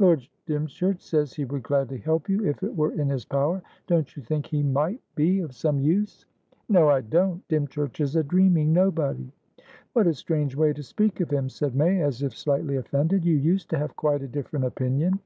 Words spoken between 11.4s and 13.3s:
said May, as if slightly offended.